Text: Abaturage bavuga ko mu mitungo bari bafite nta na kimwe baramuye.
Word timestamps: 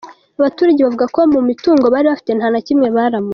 Abaturage 0.39 0.79
bavuga 0.85 1.05
ko 1.15 1.19
mu 1.33 1.39
mitungo 1.49 1.85
bari 1.93 2.05
bafite 2.11 2.31
nta 2.33 2.47
na 2.53 2.59
kimwe 2.67 2.87
baramuye. 2.95 3.29